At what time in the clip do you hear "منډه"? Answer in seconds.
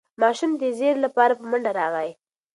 1.49-1.71